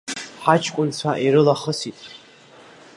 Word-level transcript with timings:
Ҳаҷкәынцәа 0.43 1.11
ирылахысит! 1.25 1.97